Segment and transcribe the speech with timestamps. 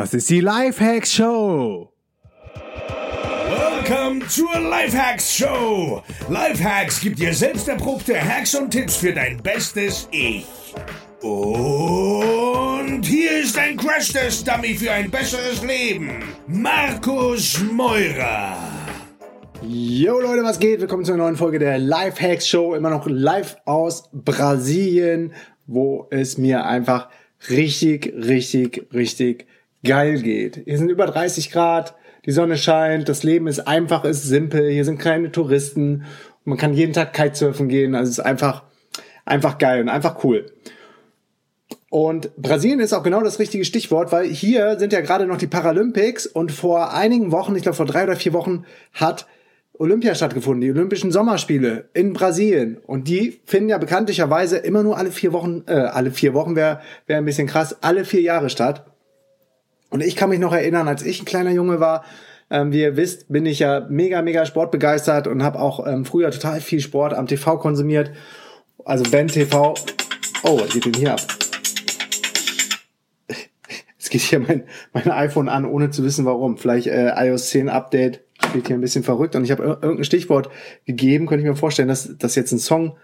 [0.00, 1.92] Das ist die Lifehacks Show.
[3.50, 6.02] Welcome zur Lifehacks Show.
[6.30, 10.46] Lifehacks gibt dir selbst erprobte Hacks und Tipps für dein bestes Ich.
[11.20, 16.24] Und hier ist ein Crash-Test-Dummy für ein besseres Leben.
[16.46, 18.56] Markus Meurer.
[19.60, 20.80] Yo Leute, was geht?
[20.80, 22.74] Willkommen zu einer neuen Folge der Lifehacks Show.
[22.74, 25.34] Immer noch live aus Brasilien,
[25.66, 27.10] wo es mir einfach
[27.50, 29.46] richtig, richtig, richtig
[29.84, 30.62] geil geht.
[30.64, 31.94] Hier sind über 30 Grad,
[32.26, 36.04] die Sonne scheint, das Leben ist einfach, ist simpel, hier sind keine Touristen,
[36.44, 38.64] man kann jeden Tag Kitesurfen gehen, also es ist einfach,
[39.24, 40.46] einfach geil und einfach cool.
[41.90, 45.48] Und Brasilien ist auch genau das richtige Stichwort, weil hier sind ja gerade noch die
[45.48, 49.26] Paralympics und vor einigen Wochen, ich glaube vor drei oder vier Wochen, hat
[49.72, 52.76] Olympia stattgefunden, die Olympischen Sommerspiele in Brasilien.
[52.76, 56.80] Und die finden ja bekanntlicherweise immer nur alle vier Wochen, äh, alle vier Wochen wäre
[57.06, 58.84] wär ein bisschen krass, alle vier Jahre statt.
[59.90, 62.04] Und ich kann mich noch erinnern, als ich ein kleiner Junge war,
[62.48, 66.30] ähm, wie ihr wisst, bin ich ja mega, mega sportbegeistert und habe auch ähm, früher
[66.30, 68.10] total viel Sport am TV konsumiert.
[68.84, 69.74] Also Ben TV.
[70.42, 71.20] Oh, was geht denn hier ab?
[73.98, 76.56] Es geht hier mein, mein iPhone an, ohne zu wissen warum.
[76.56, 79.36] Vielleicht äh, iOS 10 Update spielt hier ein bisschen verrückt.
[79.36, 80.50] Und ich habe irgendein Stichwort
[80.86, 82.96] gegeben, könnte ich mir vorstellen, dass, dass jetzt ein Song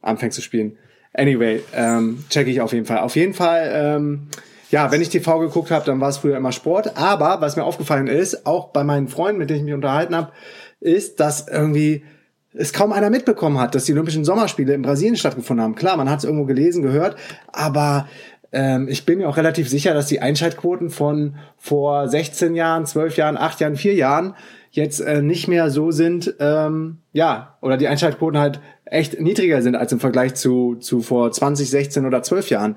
[0.00, 0.78] anfängt zu spielen.
[1.12, 2.98] Anyway, ähm, check ich auf jeden Fall.
[2.98, 4.28] Auf jeden Fall ähm,
[4.70, 6.96] ja, wenn ich TV geguckt habe, dann war es früher immer Sport.
[6.96, 10.32] Aber was mir aufgefallen ist, auch bei meinen Freunden, mit denen ich mich unterhalten habe,
[10.80, 12.04] ist, dass irgendwie
[12.52, 15.74] es kaum einer mitbekommen hat, dass die Olympischen Sommerspiele in Brasilien stattgefunden haben.
[15.74, 17.16] Klar, man hat es irgendwo gelesen, gehört,
[17.52, 18.06] aber
[18.52, 23.16] ähm, ich bin mir auch relativ sicher, dass die Einschaltquoten von vor 16 Jahren, 12
[23.16, 24.34] Jahren, 8 Jahren, 4 Jahren
[24.70, 29.74] jetzt äh, nicht mehr so sind, ähm, ja, oder die Einschaltquoten halt echt niedriger sind
[29.74, 32.76] als im Vergleich zu, zu vor 20, 16 oder 12 Jahren.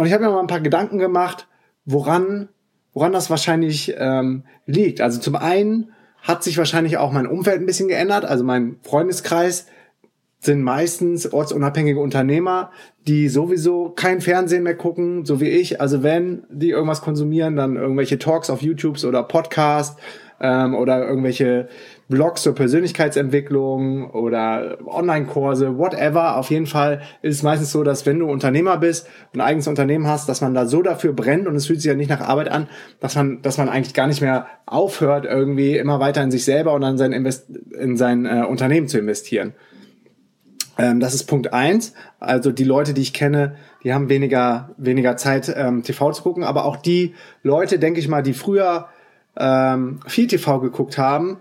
[0.00, 1.46] Und ich habe mir mal ein paar Gedanken gemacht,
[1.84, 2.48] woran,
[2.94, 5.02] woran das wahrscheinlich ähm, liegt.
[5.02, 8.24] Also zum einen hat sich wahrscheinlich auch mein Umfeld ein bisschen geändert.
[8.24, 9.66] Also mein Freundeskreis
[10.40, 12.70] sind meistens ortsunabhängige Unternehmer,
[13.06, 15.80] die sowieso kein Fernsehen mehr gucken, so wie ich.
[15.80, 19.98] Also wenn die irgendwas konsumieren, dann irgendwelche Talks auf YouTube oder Podcast
[20.40, 21.68] ähm, oder irgendwelche
[22.08, 26.38] Blogs zur Persönlichkeitsentwicklung oder Online-Kurse, whatever.
[26.38, 29.68] Auf jeden Fall ist es meistens so, dass wenn du Unternehmer bist und ein eigenes
[29.68, 32.22] Unternehmen hast, dass man da so dafür brennt und es fühlt sich ja nicht nach
[32.22, 32.68] Arbeit an,
[32.98, 36.72] dass man, dass man eigentlich gar nicht mehr aufhört, irgendwie immer weiter in sich selber
[36.72, 39.52] und an sein Invest in sein äh, Unternehmen zu investieren.
[40.78, 41.94] Ähm, das ist Punkt eins.
[42.18, 46.44] Also die Leute, die ich kenne, die haben weniger, weniger Zeit, ähm, TV zu gucken,
[46.44, 48.88] aber auch die Leute, denke ich mal, die früher
[49.38, 51.38] ähm, viel TV geguckt haben,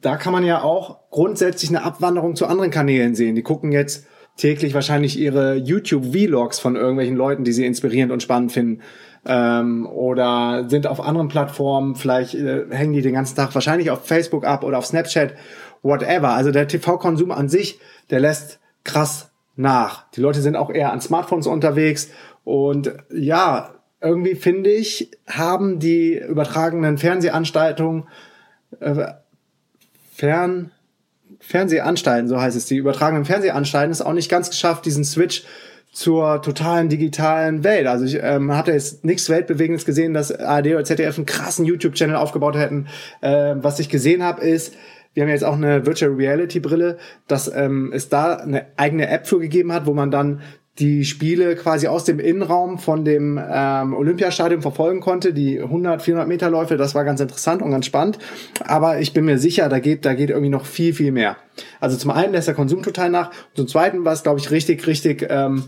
[0.00, 3.34] da kann man ja auch grundsätzlich eine Abwanderung zu anderen Kanälen sehen.
[3.34, 8.52] Die gucken jetzt täglich wahrscheinlich ihre YouTube-Vlogs von irgendwelchen Leuten, die sie inspirierend und spannend
[8.52, 8.82] finden.
[9.26, 14.06] Ähm, oder sind auf anderen Plattformen, vielleicht äh, hängen die den ganzen Tag wahrscheinlich auf
[14.06, 15.34] Facebook ab oder auf Snapchat,
[15.82, 16.30] whatever.
[16.30, 20.10] Also der TV-Konsum an sich, der lässt krass nach.
[20.12, 22.10] Die Leute sind auch eher an Smartphones unterwegs
[22.44, 28.08] und ja, irgendwie finde ich, haben die übertragenen Fernsehanstaltungen
[28.80, 29.12] äh,
[30.14, 30.70] Fern,
[31.40, 35.44] Fernsehanstalten, so heißt es, die übertragenen Fernsehanstalten, ist auch nicht ganz geschafft, diesen Switch
[35.92, 37.86] zur totalen digitalen Welt.
[37.86, 42.16] Also ich ähm, hatte jetzt nichts Weltbewegendes gesehen, dass ARD oder ZDF einen krassen YouTube-Channel
[42.16, 42.86] aufgebaut hätten.
[43.20, 44.74] Äh, was ich gesehen habe, ist,
[45.14, 49.26] wir haben jetzt auch eine Virtual Reality Brille, dass ähm, es da eine eigene App
[49.26, 50.40] für gegeben hat, wo man dann
[50.78, 56.28] die Spiele quasi aus dem Innenraum von dem ähm, Olympiastadion verfolgen konnte, die 100, 400
[56.28, 58.18] Meter Läufe, das war ganz interessant und ganz spannend.
[58.64, 61.36] Aber ich bin mir sicher, da geht, da geht irgendwie noch viel, viel mehr.
[61.80, 63.28] Also zum einen lässt der Konsum total nach.
[63.28, 65.64] Und zum zweiten, was glaube ich richtig, richtig ähm,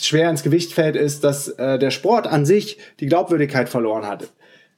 [0.00, 4.32] schwer ins Gewicht fällt, ist, dass äh, der Sport an sich die Glaubwürdigkeit verloren hat.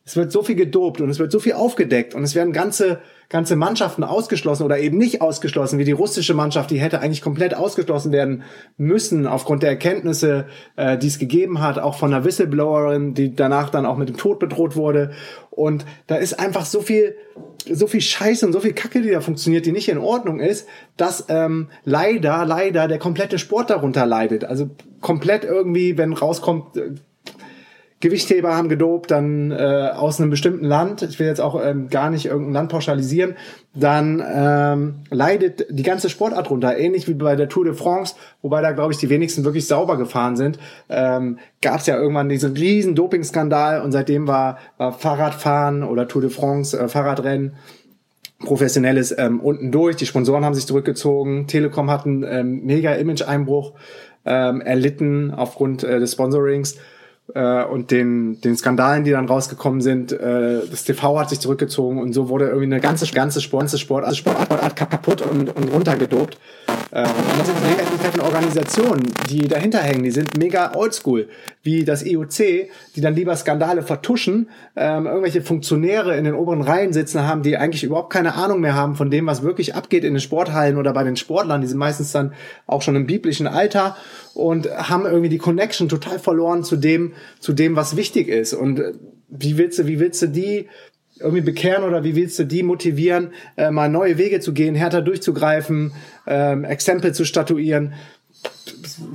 [0.04, 3.00] Es wird so viel gedopt und es wird so viel aufgedeckt und es werden ganze
[3.28, 7.54] ganze Mannschaften ausgeschlossen oder eben nicht ausgeschlossen, wie die russische Mannschaft, die hätte eigentlich komplett
[7.54, 8.42] ausgeschlossen werden
[8.78, 10.46] müssen aufgrund der Erkenntnisse,
[10.76, 14.16] äh, die es gegeben hat, auch von einer Whistleblowerin, die danach dann auch mit dem
[14.16, 15.10] Tod bedroht wurde.
[15.50, 17.16] Und da ist einfach so viel,
[17.70, 20.66] so viel Scheiße und so viel Kacke, die da funktioniert, die nicht in Ordnung ist,
[20.96, 24.44] dass ähm, leider, leider der komplette Sport darunter leidet.
[24.44, 24.70] Also
[25.02, 26.94] komplett irgendwie, wenn rauskommt, äh,
[28.00, 32.10] Gewichtheber haben gedopt, dann äh, aus einem bestimmten Land, ich will jetzt auch ähm, gar
[32.10, 33.34] nicht irgendein Land pauschalisieren,
[33.74, 38.62] dann ähm, leidet die ganze Sportart runter, ähnlich wie bei der Tour de France, wobei
[38.62, 40.60] da, glaube ich, die wenigsten wirklich sauber gefahren sind.
[40.88, 46.22] Ähm, Gab es ja irgendwann diesen riesen Dopingskandal und seitdem war, war Fahrradfahren oder Tour
[46.22, 47.54] de France, äh, Fahrradrennen
[48.38, 49.96] professionelles ähm, unten durch.
[49.96, 51.48] Die Sponsoren haben sich zurückgezogen.
[51.48, 53.72] Telekom hat einen ähm, mega Image-Einbruch
[54.24, 56.76] ähm, erlitten aufgrund äh, des Sponsorings.
[57.34, 60.12] Äh, und den, den Skandalen, die dann rausgekommen sind.
[60.12, 63.78] Äh, das TV hat sich zurückgezogen und so wurde irgendwie eine ganze, ganze Sport, ganze
[63.78, 66.38] Sport, also Sportart kaputt und, und runtergedopt.
[66.90, 67.56] Äh, und das sind
[68.08, 70.04] interessante Organisationen, die dahinter hängen.
[70.04, 71.28] Die sind mega oldschool,
[71.62, 76.92] wie das IOC, die dann lieber Skandale vertuschen, ähm, irgendwelche Funktionäre in den oberen Reihen
[76.92, 80.14] sitzen haben, die eigentlich überhaupt keine Ahnung mehr haben von dem, was wirklich abgeht in
[80.14, 81.60] den Sporthallen oder bei den Sportlern.
[81.60, 82.32] Die sind meistens dann
[82.66, 83.96] auch schon im biblischen Alter
[84.34, 88.54] und haben irgendwie die Connection total verloren zu dem, zu dem, was wichtig ist.
[88.54, 88.92] Und äh,
[89.28, 90.68] wie willst du, wie willst du die
[91.20, 95.02] irgendwie bekehren oder wie willst du die motivieren, äh, mal neue Wege zu gehen, härter
[95.02, 95.92] durchzugreifen,
[96.26, 97.94] ähm, Exempel zu statuieren?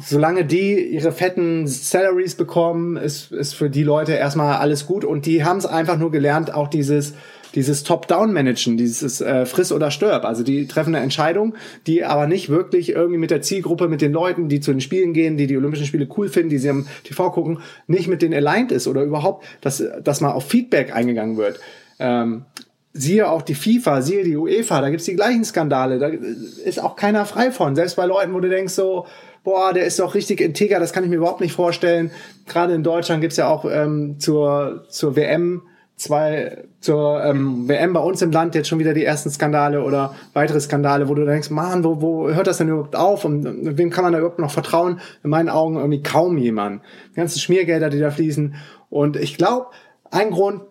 [0.02, 5.06] solange die ihre fetten Salaries bekommen, ist, ist für die Leute erstmal alles gut.
[5.06, 7.14] Und die haben es einfach nur gelernt, auch dieses
[7.56, 10.26] dieses Top-Down-Managen, dieses äh, Friss oder Stirb.
[10.26, 11.56] Also die treffen eine Entscheidung,
[11.88, 15.14] die aber nicht wirklich irgendwie mit der Zielgruppe, mit den Leuten, die zu den Spielen
[15.14, 18.34] gehen, die die Olympischen Spiele cool finden, die sie am TV gucken, nicht mit denen
[18.34, 21.60] aligned ist oder überhaupt, dass, dass mal auf Feedback eingegangen wird.
[22.00, 22.46] Ähm,
[22.94, 26.96] siehe auch die FIFA, siehe die UEFA, da gibt's die gleichen Skandale, da ist auch
[26.96, 27.76] keiner frei von.
[27.76, 29.08] Selbst bei Leuten, wo du denkst so,
[29.44, 32.12] boah, der ist doch richtig integer, das kann ich mir überhaupt nicht vorstellen.
[32.48, 35.64] Gerade in Deutschland gibt's ja auch ähm, zur, zur WM
[35.96, 40.16] zwei zur ähm, WM bei uns im Land jetzt schon wieder die ersten Skandale oder
[40.34, 43.90] weitere Skandale, wo du denkst, man, wo, wo hört das denn überhaupt auf und wem
[43.90, 45.00] kann man da überhaupt noch vertrauen?
[45.24, 46.82] In meinen Augen irgendwie kaum jemand.
[47.12, 48.56] Die ganzen Schmiergelder, die da fließen.
[48.90, 49.68] Und ich glaube,
[50.12, 50.62] ein Grund,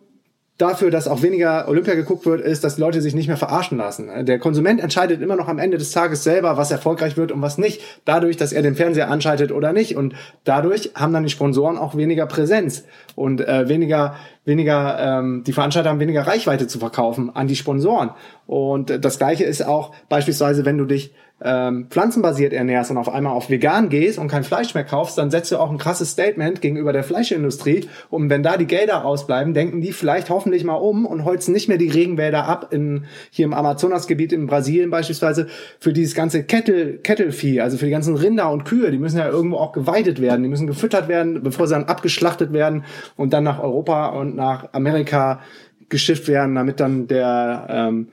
[0.62, 4.24] dafür, dass auch weniger Olympia geguckt wird, ist, dass Leute sich nicht mehr verarschen lassen.
[4.24, 7.58] Der Konsument entscheidet immer noch am Ende des Tages selber, was erfolgreich wird und was
[7.58, 9.96] nicht, dadurch, dass er den Fernseher anschaltet oder nicht.
[9.96, 10.14] Und
[10.44, 12.84] dadurch haben dann die Sponsoren auch weniger Präsenz
[13.16, 14.14] und äh, weniger,
[14.44, 18.10] weniger, ähm, die Veranstalter haben weniger Reichweite zu verkaufen an die Sponsoren.
[18.46, 21.12] Und das Gleiche ist auch beispielsweise, wenn du dich
[21.44, 25.30] ähm, pflanzenbasiert ernährst und auf einmal auf vegan gehst und kein Fleisch mehr kaufst, dann
[25.30, 27.88] setzt du auch ein krasses Statement gegenüber der Fleischindustrie.
[28.10, 31.68] Und wenn da die Gelder rausbleiben, denken die vielleicht hoffentlich mal um und holzen nicht
[31.68, 35.48] mehr die Regenwälder ab in, hier im Amazonasgebiet in Brasilien beispielsweise
[35.78, 38.90] für dieses ganze Kettel, Kettelvieh, also für die ganzen Rinder und Kühe.
[38.90, 40.42] Die müssen ja irgendwo auch geweidet werden.
[40.42, 42.84] Die müssen gefüttert werden, bevor sie dann abgeschlachtet werden
[43.16, 45.40] und dann nach Europa und nach Amerika
[45.88, 48.08] geschifft werden, damit dann der, ähm,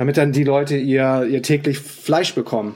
[0.00, 2.74] damit dann die Leute ihr, ihr täglich Fleisch bekommen.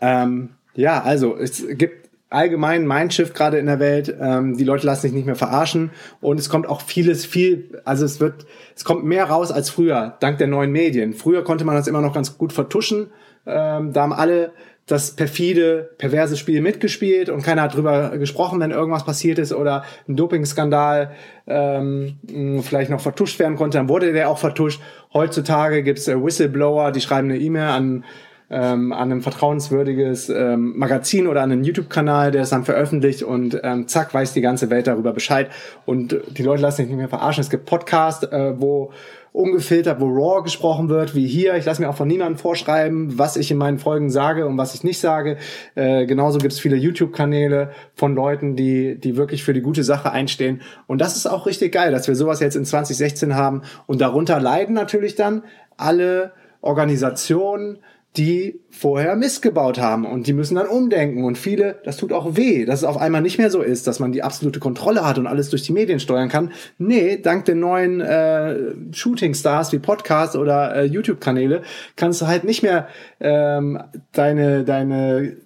[0.00, 4.16] Ähm, ja, also es gibt allgemein Mindshift gerade in der Welt.
[4.18, 5.90] Ähm, die Leute lassen sich nicht mehr verarschen
[6.22, 10.16] und es kommt auch vieles viel, also es wird, es kommt mehr raus als früher,
[10.20, 11.12] dank der neuen Medien.
[11.12, 13.08] Früher konnte man das immer noch ganz gut vertuschen.
[13.44, 14.52] Ähm, da haben alle
[14.86, 19.84] das perfide, perverse Spiel mitgespielt und keiner hat drüber gesprochen, wenn irgendwas passiert ist oder
[20.08, 21.12] ein Dopingskandal
[21.46, 22.18] ähm,
[22.62, 24.82] vielleicht noch vertuscht werden konnte, dann wurde der auch vertuscht.
[25.12, 28.04] Heutzutage gibt's äh, Whistleblower, die schreiben eine E-Mail an
[28.50, 33.58] ähm, an ein vertrauenswürdiges ähm, Magazin oder an einen YouTube-Kanal, der es dann veröffentlicht und
[33.64, 35.50] ähm, zack, weiß die ganze Welt darüber Bescheid.
[35.86, 37.40] Und die Leute lassen sich nicht mehr verarschen.
[37.40, 38.92] Es gibt Podcasts, äh, wo
[39.34, 41.56] ungefiltert, wo raw gesprochen wird, wie hier.
[41.56, 44.76] Ich lasse mir auch von niemandem vorschreiben, was ich in meinen Folgen sage und was
[44.76, 45.38] ich nicht sage.
[45.74, 50.12] Äh, genauso gibt es viele YouTube-Kanäle von Leuten, die, die wirklich für die gute Sache
[50.12, 50.62] einstehen.
[50.86, 53.62] Und das ist auch richtig geil, dass wir sowas jetzt in 2016 haben.
[53.86, 55.42] Und darunter leiden natürlich dann
[55.76, 57.78] alle Organisationen,
[58.16, 62.36] die vorher Mist gebaut haben und die müssen dann umdenken und viele, das tut auch
[62.36, 65.18] weh, dass es auf einmal nicht mehr so ist, dass man die absolute Kontrolle hat
[65.18, 66.52] und alles durch die Medien steuern kann.
[66.78, 71.62] Nee, dank den neuen äh, Shooting Stars wie Podcasts oder äh, YouTube-Kanäle
[71.96, 72.86] kannst du halt nicht mehr
[73.18, 75.36] ähm, deine, deine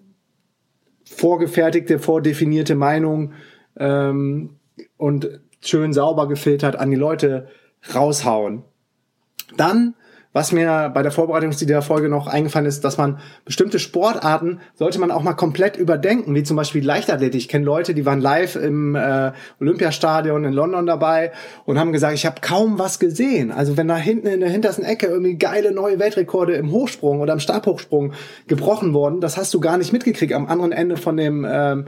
[1.07, 3.33] vorgefertigte, vordefinierte Meinung
[3.79, 4.59] ähm,
[4.99, 7.49] und schön sauber gefiltert an die Leute
[7.95, 8.65] raushauen.
[9.57, 9.95] Dann
[10.33, 14.61] was mir bei der Vorbereitung zu dieser Folge noch eingefallen ist, dass man bestimmte Sportarten
[14.75, 17.41] sollte man auch mal komplett überdenken, wie zum Beispiel Leichtathletik.
[17.41, 21.33] Ich kenne Leute, die waren live im äh, Olympiastadion in London dabei
[21.65, 23.51] und haben gesagt, ich habe kaum was gesehen.
[23.51, 27.33] Also wenn da hinten in der hintersten Ecke irgendwie geile neue Weltrekorde im Hochsprung oder
[27.33, 28.13] im Stabhochsprung
[28.47, 31.87] gebrochen wurden, das hast du gar nicht mitgekriegt am anderen Ende von dem ähm,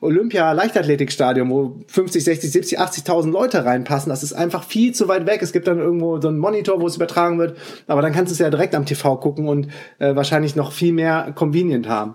[0.00, 4.08] Olympia-Leichtathletikstadion, wo 50, 60, 70, 80.000 Leute reinpassen.
[4.08, 5.42] Das ist einfach viel zu weit weg.
[5.42, 7.58] Es gibt dann irgendwo so einen Monitor, wo es übertragen wird.
[7.86, 10.92] Aber dann kannst du es ja direkt am TV gucken und äh, wahrscheinlich noch viel
[10.92, 12.14] mehr convenient haben.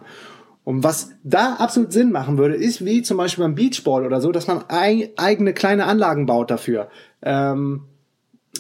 [0.64, 4.32] Und was da absolut Sinn machen würde, ist wie zum Beispiel beim Beachball oder so,
[4.32, 6.90] dass man ein, eigene kleine Anlagen baut dafür.
[7.22, 7.84] Ähm,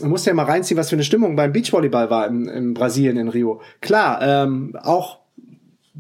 [0.02, 3.18] man muss ja mal reinziehen, was für eine Stimmung beim Beachvolleyball war in, in Brasilien,
[3.18, 3.62] in Rio.
[3.82, 5.20] Klar, ähm, auch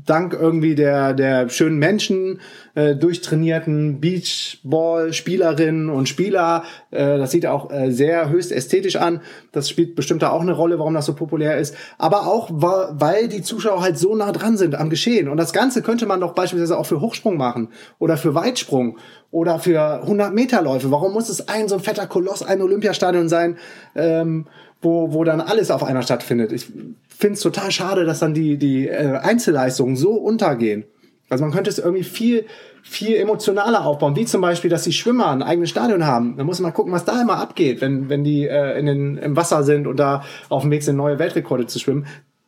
[0.04, 2.42] dank irgendwie der, der schönen Menschen
[2.76, 6.64] äh, durchtrainierten Beachball-Spielerinnen und Spieler.
[6.92, 9.22] Äh, das sieht auch äh, sehr höchst ästhetisch an.
[9.54, 11.76] Das spielt bestimmt da auch eine Rolle, warum das so populär ist.
[11.98, 15.30] Aber auch, weil die Zuschauer halt so nah dran sind am Geschehen.
[15.30, 18.98] Und das Ganze könnte man doch beispielsweise auch für Hochsprung machen oder für Weitsprung
[19.32, 20.92] oder für 100 Meter Läufe.
[20.92, 23.58] Warum muss es ein so ein fetter Koloss, ein Olympiastadion sein?
[23.96, 24.48] Ähm,
[24.82, 26.52] wo, wo dann alles auf einmal stattfindet.
[26.52, 26.68] Ich
[27.08, 30.86] finde es total schade, dass dann die, die äh, Einzelleistungen so untergehen.
[31.30, 32.46] Also man könnte es irgendwie viel,
[32.84, 36.38] viel emotionaler aufbauen, wie zum Beispiel, dass die Schwimmer ein eigenes Stadion haben.
[36.38, 39.36] Da muss man gucken, was da immer abgeht, wenn, wenn die äh, in den, im
[39.36, 42.06] Wasser sind und da auf dem Weg sind, neue Weltrekorde zu schwimmen.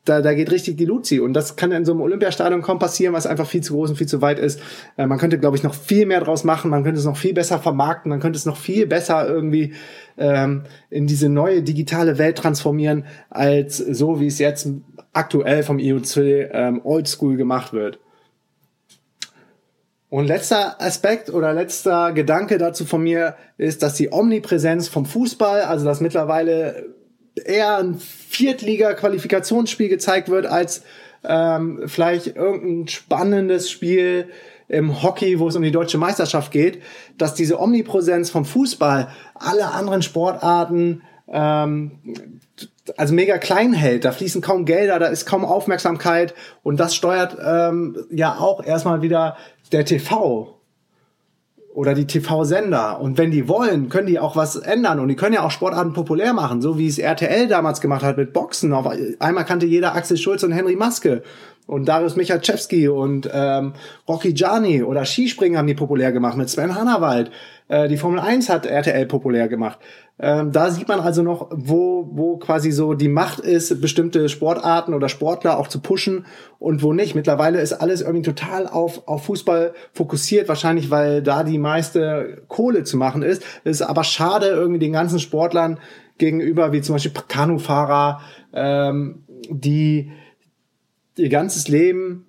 [0.07, 1.19] Da, da geht richtig die Luzi.
[1.19, 3.95] Und das kann in so einem Olympiastadion kaum passieren, was einfach viel zu groß und
[3.95, 4.61] viel zu weit ist.
[4.97, 6.71] Äh, man könnte, glaube ich, noch viel mehr draus machen.
[6.71, 8.09] Man könnte es noch viel besser vermarkten.
[8.09, 9.73] Man könnte es noch viel besser irgendwie
[10.17, 14.69] ähm, in diese neue digitale Welt transformieren, als so wie es jetzt
[15.13, 17.99] aktuell vom IOC ähm, oldschool gemacht wird.
[20.09, 25.63] Und letzter Aspekt oder letzter Gedanke dazu von mir ist, dass die Omnipräsenz vom Fußball,
[25.63, 26.95] also dass mittlerweile
[27.45, 30.83] eher ein Viertliga-Qualifikationsspiel gezeigt wird, als
[31.23, 34.29] ähm, vielleicht irgendein spannendes Spiel
[34.67, 36.81] im Hockey, wo es um die deutsche Meisterschaft geht,
[37.17, 41.91] dass diese Omnipräsenz vom Fußball alle anderen Sportarten ähm,
[42.95, 44.05] also mega klein hält.
[44.05, 49.01] Da fließen kaum Gelder, da ist kaum Aufmerksamkeit und das steuert ähm, ja auch erstmal
[49.01, 49.37] wieder
[49.71, 50.56] der TV
[51.77, 52.99] oder die TV-Sender.
[52.99, 54.99] Und wenn die wollen, können die auch was ändern.
[54.99, 58.17] Und die können ja auch Sportarten populär machen, so wie es RTL damals gemacht hat
[58.17, 58.73] mit Boxen.
[58.73, 58.87] Auf
[59.19, 61.21] einmal kannte jeder Axel Schulz und Henry Maske
[61.67, 63.73] und Darius Michalczewski und ähm,
[64.07, 67.29] Rocky Gianni oder Skispringen haben die populär gemacht mit Sven Hannawald.
[67.67, 69.77] Äh, die Formel 1 hat RTL populär gemacht.
[70.19, 74.93] Ähm, da sieht man also noch, wo, wo quasi so die Macht ist, bestimmte Sportarten
[74.95, 76.25] oder Sportler auch zu pushen
[76.57, 77.13] und wo nicht.
[77.13, 82.83] Mittlerweile ist alles irgendwie total auf, auf Fußball fokussiert, wahrscheinlich weil da die meiste Kohle
[82.83, 83.43] zu machen ist.
[83.63, 85.79] Es ist aber schade irgendwie den ganzen Sportlern
[86.17, 88.21] gegenüber, wie zum Beispiel Kanufahrer,
[88.53, 90.11] ähm, die
[91.17, 92.25] ihr ganzes Leben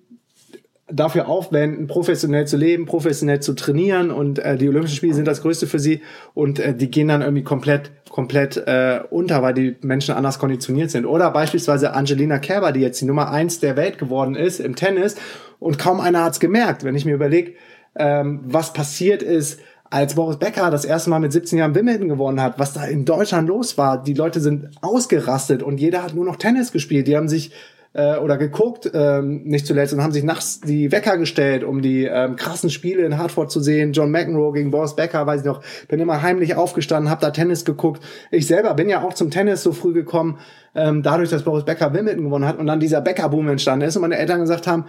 [0.91, 5.41] dafür aufwenden, professionell zu leben, professionell zu trainieren und äh, die Olympischen Spiele sind das
[5.41, 6.01] Größte für sie
[6.33, 10.89] und äh, die gehen dann irgendwie komplett komplett äh, unter, weil die Menschen anders konditioniert
[10.89, 11.05] sind.
[11.05, 15.15] Oder beispielsweise Angelina Kerber, die jetzt die Nummer eins der Welt geworden ist im Tennis
[15.59, 16.83] und kaum einer hat's gemerkt.
[16.83, 17.53] Wenn ich mir überlege,
[17.95, 19.59] ähm, was passiert ist,
[19.91, 23.05] als Boris Becker das erste Mal mit 17 Jahren Wimbledon gewonnen hat, was da in
[23.05, 24.03] Deutschland los war.
[24.03, 27.07] Die Leute sind ausgerastet und jeder hat nur noch Tennis gespielt.
[27.07, 27.51] Die haben sich
[27.93, 32.05] äh, oder geguckt, ähm, nicht zuletzt, und haben sich nachts die Wecker gestellt, um die
[32.05, 33.93] ähm, krassen Spiele in Hartford zu sehen.
[33.93, 35.61] John McEnroe gegen Boris Becker, weiß ich noch.
[35.87, 38.03] Bin immer heimlich aufgestanden, habe da Tennis geguckt.
[38.31, 40.37] Ich selber bin ja auch zum Tennis so früh gekommen,
[40.75, 44.03] ähm, dadurch, dass Boris Becker Wimbledon gewonnen hat und dann dieser Becker-Boom entstanden ist und
[44.03, 44.85] meine Eltern gesagt haben,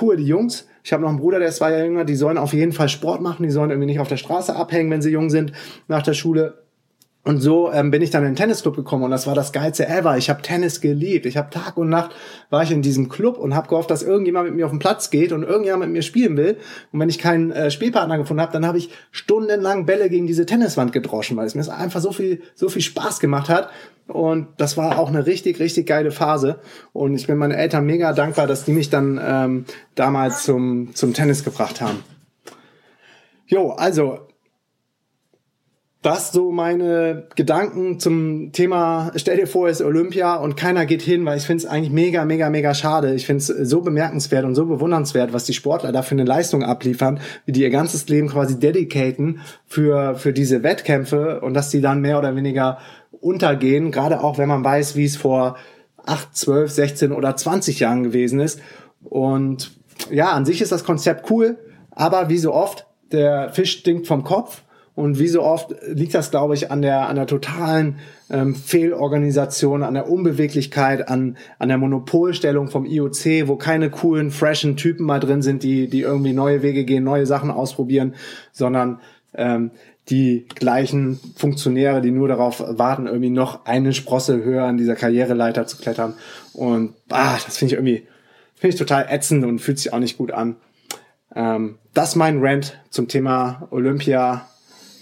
[0.00, 2.38] cool, die Jungs, ich habe noch einen Bruder, der ist zwei Jahre jünger, die sollen
[2.38, 5.10] auf jeden Fall Sport machen, die sollen irgendwie nicht auf der Straße abhängen, wenn sie
[5.10, 5.52] jung sind
[5.88, 6.61] nach der Schule
[7.24, 9.86] und so ähm, bin ich dann in den Tennisclub gekommen und das war das geilste
[9.88, 10.18] ever.
[10.18, 11.24] Ich habe Tennis geliebt.
[11.24, 12.10] Ich habe Tag und Nacht
[12.50, 15.08] war ich in diesem Club und habe gehofft, dass irgendjemand mit mir auf den Platz
[15.08, 16.56] geht und irgendjemand mit mir spielen will.
[16.90, 20.46] Und wenn ich keinen äh, Spielpartner gefunden habe, dann habe ich stundenlang Bälle gegen diese
[20.46, 23.70] Tenniswand gedroschen, weil es mir einfach so viel so viel Spaß gemacht hat.
[24.08, 26.58] Und das war auch eine richtig richtig geile Phase.
[26.92, 29.64] Und ich bin meinen Eltern mega dankbar, dass die mich dann ähm,
[29.94, 32.02] damals zum zum Tennis gebracht haben.
[33.46, 34.26] Jo, also
[36.02, 41.00] das so meine Gedanken zum Thema, stell dir vor, es ist Olympia und keiner geht
[41.00, 43.14] hin, weil ich finde es eigentlich mega, mega, mega schade.
[43.14, 46.64] Ich finde es so bemerkenswert und so bewundernswert, was die Sportler da für eine Leistung
[46.64, 51.80] abliefern, wie die ihr ganzes Leben quasi dedicaten für, für diese Wettkämpfe und dass die
[51.80, 52.78] dann mehr oder weniger
[53.20, 55.56] untergehen, gerade auch wenn man weiß, wie es vor
[56.04, 58.60] 8, 12, 16 oder 20 Jahren gewesen ist.
[59.04, 59.70] Und
[60.10, 61.58] ja, an sich ist das Konzept cool,
[61.92, 64.62] aber wie so oft, der Fisch stinkt vom Kopf
[64.94, 67.96] und wie so oft liegt das, glaube ich, an der, an der totalen
[68.28, 74.76] ähm, Fehlorganisation, an der Unbeweglichkeit, an, an der Monopolstellung vom IOC, wo keine coolen, freshen
[74.76, 78.14] Typen mal drin sind, die, die irgendwie neue Wege gehen, neue Sachen ausprobieren,
[78.52, 79.00] sondern
[79.34, 79.70] ähm,
[80.10, 85.66] die gleichen Funktionäre, die nur darauf warten, irgendwie noch eine Sprosse höher an dieser Karriereleiter
[85.66, 86.14] zu klettern.
[86.52, 88.06] Und ah, das finde ich irgendwie,
[88.56, 90.56] finde ich total ätzend und fühlt sich auch nicht gut an.
[91.34, 94.48] Ähm, das mein Rant zum Thema Olympia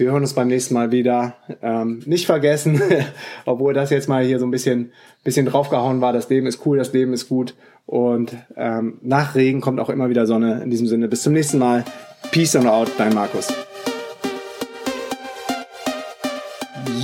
[0.00, 1.34] wir hören uns beim nächsten Mal wieder.
[1.60, 2.80] Ähm, nicht vergessen,
[3.44, 4.92] obwohl das jetzt mal hier so ein bisschen,
[5.22, 7.54] bisschen draufgehauen war, das Leben ist cool, das Leben ist gut.
[7.84, 10.62] Und ähm, nach Regen kommt auch immer wieder Sonne.
[10.62, 11.84] In diesem Sinne, bis zum nächsten Mal.
[12.30, 13.48] Peace and out, dein Markus.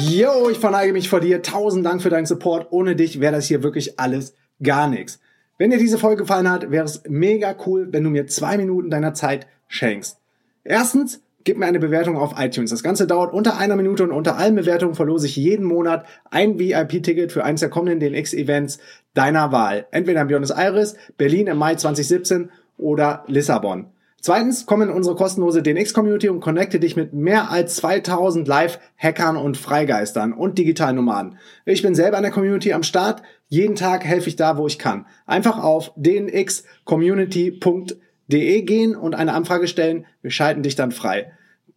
[0.08, 1.42] Yo, ich verneige mich vor dir.
[1.42, 2.68] Tausend Dank für deinen Support.
[2.70, 5.20] Ohne dich wäre das hier wirklich alles gar nichts.
[5.58, 8.88] Wenn dir diese Folge gefallen hat, wäre es mega cool, wenn du mir zwei Minuten
[8.88, 10.18] deiner Zeit schenkst.
[10.64, 12.70] Erstens, gib mir eine Bewertung auf iTunes.
[12.70, 16.58] Das Ganze dauert unter einer Minute und unter allen Bewertungen verlose ich jeden Monat ein
[16.58, 18.80] VIP-Ticket für eines der kommenden DNX-Events
[19.14, 19.86] deiner Wahl.
[19.92, 23.86] Entweder in Buenos Aires, Berlin im Mai 2017 oder Lissabon.
[24.20, 29.56] Zweitens, komm in unsere kostenlose DNX-Community und connecte dich mit mehr als 2000 Live-Hackern und
[29.56, 31.38] Freigeistern und Digitalnomaden.
[31.64, 33.22] Ich bin selber in der Community am Start.
[33.46, 35.06] Jeden Tag helfe ich da, wo ich kann.
[35.26, 40.06] Einfach auf dnxcommunity.de gehen und eine Anfrage stellen.
[40.22, 41.30] Wir schalten dich dann frei.